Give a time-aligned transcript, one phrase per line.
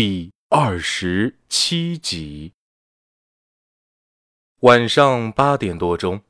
[0.00, 2.52] 第二十七集，
[4.60, 6.20] 晚上八点多钟，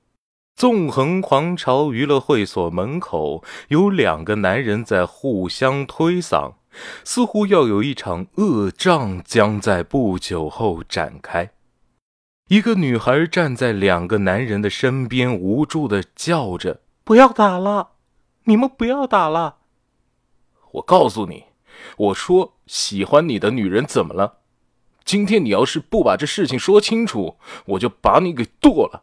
[0.57, 6.55] 纵横皇朝娱乐会所门口有两个男人在互相推搡，
[7.05, 11.51] 似乎要有一场恶仗将在不久后展开。
[12.49, 17.91] 一个女孩站在两个男人的身边，无助的叫着：“不要打了，
[18.45, 19.59] 你们不要打了！”
[20.73, 21.45] 我告诉你。
[21.97, 24.35] 我说：“喜欢你的女人怎么了？
[25.05, 29.03] 今天你要是不把这事情说清楚，我就把你给剁了。”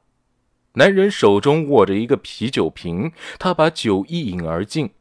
[0.77, 4.91] 男人手中握着一个啤酒瓶，他把酒一饮而尽，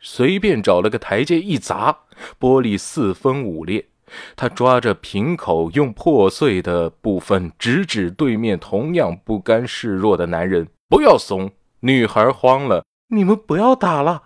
[0.00, 2.00] 随便找了个台阶一砸，
[2.38, 3.88] 玻璃四分五裂。
[4.36, 14.24] 他抓着瓶口，用破碎的部分直指对面同样不甘示弱的男人：“不要怂！”女孩慌了：“你们不要打了，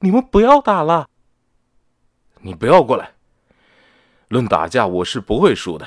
[0.00, 1.08] 你们不要打了。”
[2.40, 3.15] 你不要过来！
[4.28, 5.86] 论打架，我是不会输的。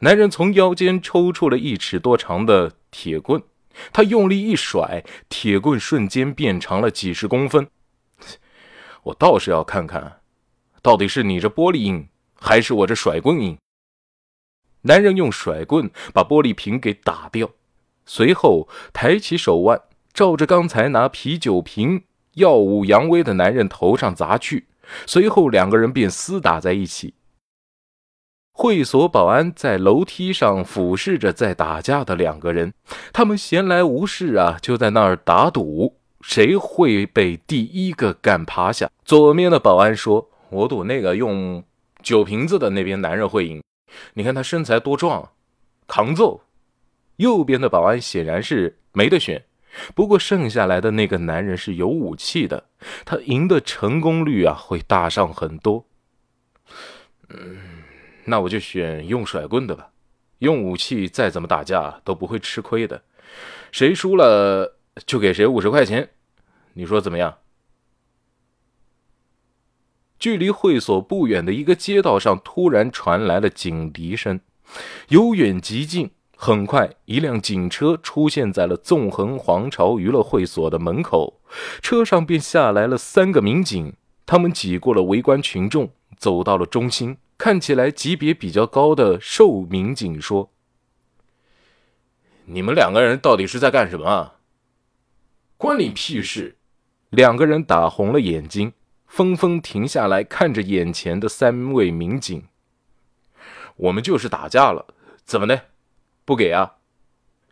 [0.00, 3.42] 男人从腰间抽出了一尺多长的铁棍，
[3.92, 7.66] 他用力一甩，铁棍瞬间变长了几十公分。
[9.04, 10.20] 我倒是要看看，
[10.82, 12.08] 到底是你这玻璃硬，
[12.38, 13.56] 还是我这甩棍硬。
[14.82, 17.50] 男人用甩棍把玻璃瓶给打掉，
[18.04, 19.80] 随后抬起手腕，
[20.12, 24.66] 照着刚才拿啤酒瓶耀武扬威的男人头上砸去。
[25.06, 27.14] 随后，两个人便厮打在一起。
[28.56, 32.72] 会所保安在楼梯上俯视着在打架的两个人，
[33.12, 38.88] 他们闲来无事啊，就在那儿打赌，谁会被第一个干趴下。
[39.04, 41.64] 左面的保安说：“我赌那个用
[42.00, 43.60] 酒瓶子的那边男人会赢，
[44.14, 45.30] 你看他身材多壮，
[45.88, 46.42] 扛揍。”
[47.18, 49.44] 右边的保安显然是没得选。
[49.96, 52.64] 不过剩下来的那个男人是有武器的，
[53.04, 55.84] 他赢的成功率啊会大上很多。
[57.28, 57.73] 嗯，
[58.24, 59.90] 那我就选用甩棍的吧，
[60.38, 63.02] 用武器再怎么打架都不会吃亏的。
[63.72, 66.10] 谁输了就给谁五十块钱，
[66.74, 67.38] 你说怎么样？
[70.18, 74.40] 距离会所不远的一个街道上突然传来了警笛声，
[75.08, 76.10] 由远及近。
[76.36, 81.40] 很快，一辆警车出现在了纵横皇朝娱乐会所的门口，
[81.80, 83.94] 车上便下来了三个民警。
[84.26, 87.16] 他们挤过了围观群众，走到了中心。
[87.36, 90.52] 看起来级别比较高的瘦民警说
[92.46, 94.34] ：“你们两个人到底是在干什么？
[95.56, 96.56] 关你屁事！”
[97.10, 98.72] 两个人打红了眼睛，
[99.06, 102.44] 纷纷停下来看着眼前的三位民警。
[103.76, 104.86] 我们就是打架了，
[105.24, 105.66] 怎么的？
[106.24, 106.76] 不给啊！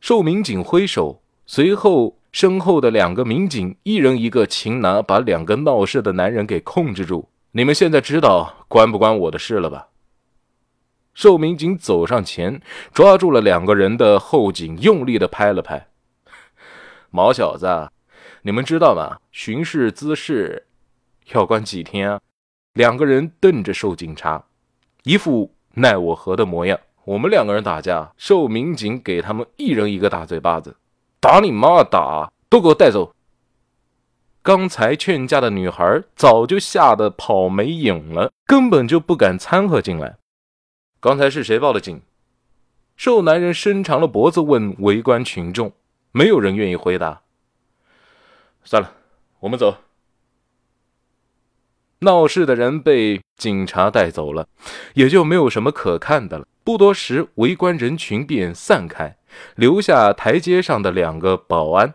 [0.00, 7.28] 瘦民警挥手，随后身后的两个民警一人一个擒拿，把两个闹事的男人给控制住。
[7.54, 9.88] 你们现在知道关不关我的事了吧？
[11.12, 12.62] 瘦民警走上前，
[12.94, 15.88] 抓住了两个人的后颈，用力的拍了拍。
[17.10, 17.90] 毛小子，
[18.40, 19.18] 你们知道吗？
[19.30, 20.66] 巡视滋事
[21.34, 22.20] 要关几天啊？
[22.72, 24.46] 两个人瞪着瘦警察，
[25.02, 26.80] 一副奈我何的模样。
[27.04, 30.74] 我们两个人打架，瘦民警给他们一人一个大嘴巴子，
[31.20, 33.14] 打你妈打，都给我带走！
[34.44, 40.18] 刚才劝架的女孩早就吓得跑没影了，根本就不敢掺和进来。
[40.98, 42.02] 刚才是谁报的警？
[42.96, 45.72] 瘦男人伸长了脖子问围观群众，
[46.10, 47.22] 没有人愿意回答。
[48.64, 48.92] 算了，
[49.40, 49.76] 我们走。
[52.00, 54.48] 闹事的人被警察带走了，
[54.94, 56.46] 也就没有什么可看的了。
[56.64, 59.16] 不多时，围观人群便散开，
[59.54, 61.94] 留下台阶上的两个保安。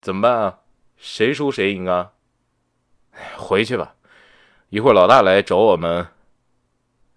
[0.00, 0.59] 怎么办啊？
[1.00, 2.12] 谁输谁赢啊？
[3.38, 3.94] 回去吧，
[4.68, 6.08] 一会儿老大来找我们，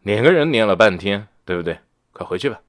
[0.04, 1.80] 两个人撵了半天，对不对？
[2.14, 2.62] 快回去吧。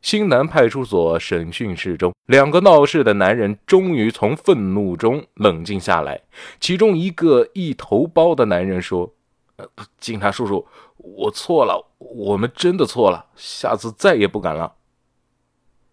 [0.00, 6.22] 新南派出所审讯室中，两个闹事的男人终于从愤怒中冷静下来。
[6.60, 9.12] 其中一个一头包的男人说
[9.56, 9.66] ：“呃
[9.98, 14.76] 警察叔叔，我错了，我们真的错了，下次再也不敢了。”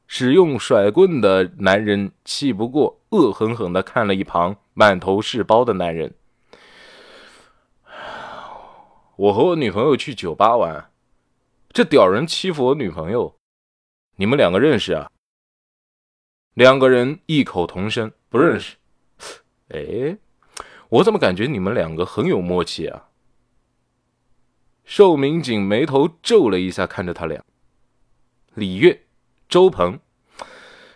[0.07, 6.15] 使用甩棍的男人气不过，恶狠狠地看了一旁满头是包的男人
[9.17, 10.89] ：“我和我女朋友去酒吧玩，
[11.69, 13.35] 这屌人欺负我女朋友。”
[14.15, 15.11] 你们两个认识啊？
[16.53, 18.77] 两个人异口同声不认识。
[19.67, 20.17] 哎，
[20.89, 23.09] 我怎么感觉你们两个很有默契啊？
[24.83, 27.43] 瘦民警眉头皱了一下，看着他俩。
[28.55, 29.06] 李月、
[29.49, 29.99] 周鹏，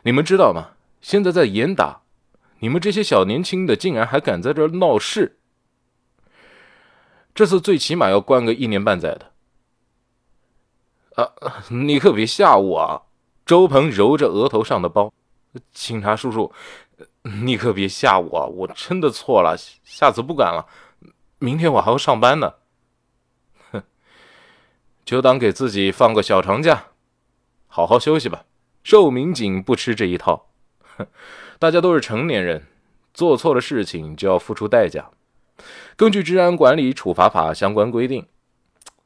[0.03, 0.71] 你们知道吗？
[1.01, 2.01] 现在在严打，
[2.59, 5.39] 你们这些小年轻的竟然还敢在这闹事！
[7.33, 9.31] 这次最起码要关个一年半载的。
[11.15, 11.31] 啊，
[11.69, 13.01] 你可别吓我啊！
[13.45, 15.13] 周鹏揉着额头上的包，
[15.71, 16.53] 警察叔叔，
[17.23, 20.67] 你可别吓我，我真的错了，下次不敢了。
[21.39, 22.53] 明天我还要上班呢。
[23.71, 23.81] 哼，
[25.03, 26.90] 就当给自己放个小长假，
[27.73, 28.43] 好好休息吧。
[28.83, 30.49] 寿民警不吃这一套，
[30.97, 31.07] 哼，
[31.57, 32.67] 大家都是成年人，
[33.13, 35.09] 做错了事情就要付出代价。
[35.95, 38.27] 根据治安管理处罚法相关规定。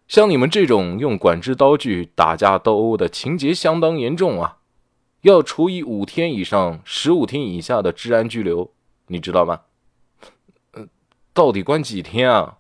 [0.08, 4.58] 像你们这种用管制刀具打架斗殴的情节相当严重啊，
[5.22, 8.72] 要处以五天以上十五天以下的治安拘留，
[9.08, 9.62] 你知道吗？
[10.74, 10.88] 呃，
[11.34, 12.58] 到底关几天啊？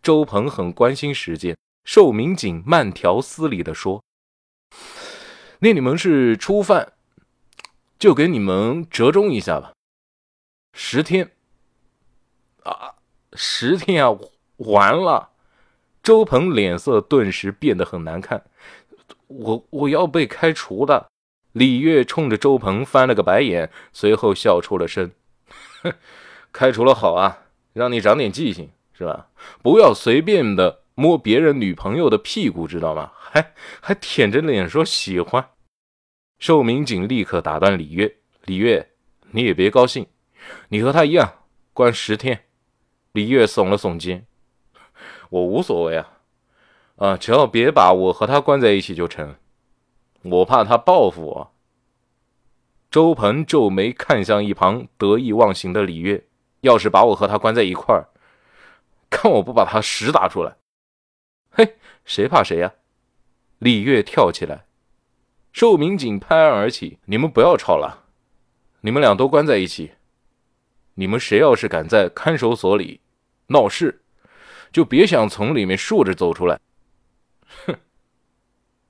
[0.00, 4.02] 周鹏很关心时间，受民警慢条斯理的说
[5.66, 6.92] ：“那你们是初犯，
[7.98, 9.72] 就给你们折中一下吧，
[10.72, 11.32] 十天。
[12.62, 12.94] 啊，
[13.32, 14.16] 十天啊，
[14.58, 15.30] 完了。”
[16.04, 18.44] 周鹏脸色顿时变得很难看，
[19.26, 21.08] 我我要被开除的。
[21.50, 25.10] 李月冲着周鹏翻了个白眼，随后笑出了声
[25.82, 25.92] ：“哼，
[26.54, 27.38] 开除了好啊，
[27.72, 29.30] 让你长点记性是吧？
[29.64, 33.10] 不要随便的摸别人女朋友的屁股，知道吗？
[33.18, 35.44] 还还舔着脸说喜欢。”
[36.38, 38.90] 寿民警立刻打断李月：“李月，
[39.30, 40.06] 你也别高兴，
[40.68, 42.44] 你和他一样，关十天。”
[43.12, 44.26] 李月耸了耸肩。
[45.30, 46.20] 我无所谓啊，
[46.96, 49.36] 啊，只要别把我和他关在一起就成。
[50.22, 51.54] 我怕他报复我。
[52.90, 56.26] 周鹏皱眉看向一旁得意忘形的李月，
[56.60, 58.08] 要是把我和他关在一块儿，
[59.08, 60.56] 看我不把他屎打出来！
[61.50, 62.74] 嘿，谁怕谁呀？
[63.58, 64.65] 李月跳起来，
[65.56, 68.04] 寿民警拍案而起：“你们不要吵了，
[68.82, 69.92] 你们俩都关在一起。
[70.96, 73.00] 你们谁要是敢在看守所里
[73.46, 74.02] 闹事！”
[74.70, 76.60] 就别想从里面竖着走出来！
[77.64, 77.74] 哼！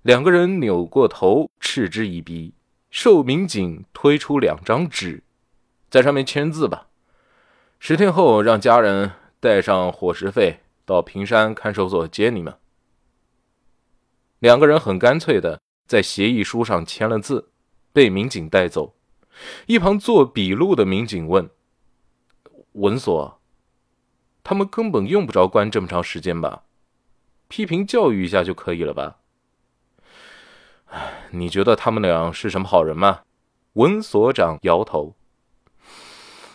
[0.03, 2.53] 两个人扭过头，嗤之以鼻。
[2.91, 5.23] 寿民警推出两张纸，
[5.89, 6.89] 在上面签字吧。
[7.79, 12.53] 十天后，让家人带上伙食费到平山看守所接你们。
[14.41, 17.51] 两个人很干脆的在协议书上签了字，
[17.93, 18.95] 被民警带走。
[19.67, 21.49] 一旁做笔录的民警问
[22.73, 23.41] ：“文所。”
[24.43, 26.65] 他们根本用不着关这么长时间吧？
[27.49, 29.19] 批评教育一下就可以了吧？
[31.31, 33.23] 你觉得他们俩是什么好人吗？
[33.75, 35.15] 文所长摇头。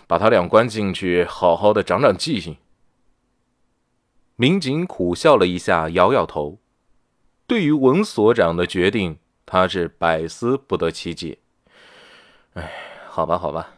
[0.07, 2.57] 把他俩关进去，好好的长长记性。
[4.35, 6.59] 民警苦笑了一下，摇摇头。
[7.47, 11.37] 对于文所长的决定，他是百思不得其解。
[12.53, 12.71] 哎，
[13.07, 13.75] 好吧，好吧。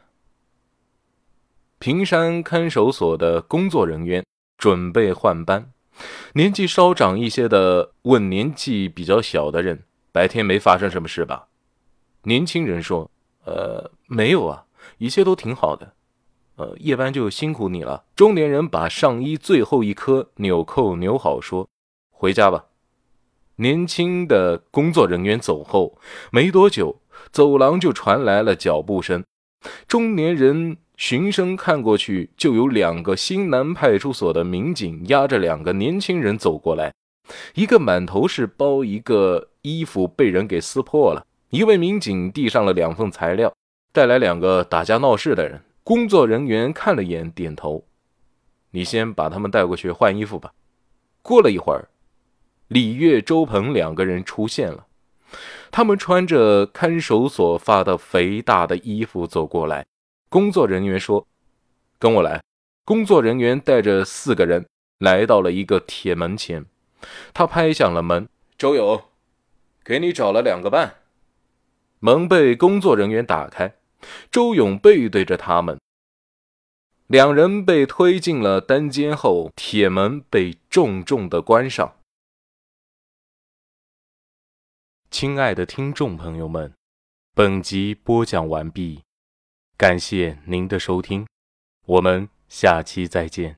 [1.80, 4.26] 平山看守所的工作人员
[4.58, 5.72] 准备换班，
[6.34, 9.84] 年纪稍长一些的问年纪比较小的人
[10.14, 11.50] ：“白天没发生什么事吧？”
[12.24, 13.12] 年轻人说
[13.44, 14.66] ：“呃，没有啊，
[14.98, 15.94] 一切都挺好的。
[16.56, 21.68] 呃，夜班就辛苦你了。”中年人把上衣最后一颗纽扣扭好，说
[22.10, 22.68] ：“回家吧。”
[23.58, 25.98] 年轻的工作人员走后
[26.32, 27.00] 没多久，
[27.32, 29.24] 走廊就传来了脚步声。
[29.88, 30.78] 中年人。
[30.96, 36.94] 循声看过去，就有两个新南派出所的民警押着两个年轻人走过来，
[37.56, 41.26] 一个满头是包，一个衣服被人给撕破了。
[41.50, 43.52] 一位民警递上了两份材料，
[43.92, 45.60] 带来两个打架闹事的人。
[45.84, 47.84] 工作人员看了眼，点头
[48.70, 50.54] ：“你先把他们带过去换衣服吧。”
[51.24, 51.90] 过了一会儿，
[52.68, 54.88] 李月、周鹏两个人出现了，
[55.72, 59.86] 他们穿着看守所发的肥大的衣服走过来。
[60.30, 61.28] 工作人员说
[62.00, 62.42] ：“跟我来。”
[62.86, 64.66] 工作人员带着四个人
[65.00, 66.66] 来到了一个铁门前，
[67.34, 68.28] 他拍响了门
[68.58, 69.02] ：“周勇，
[69.84, 70.96] 给你找了两个伴。”
[72.00, 73.76] 门被工作人员打开，
[74.30, 75.80] 周勇背对着他们，
[77.08, 81.96] 两人被推进了单间后，铁门被重重的关上。
[85.14, 86.74] 亲爱的听众朋友们，
[87.36, 89.04] 本集播讲完毕。
[89.78, 91.28] 感谢您的收听，
[91.86, 93.56] 我们下期再见。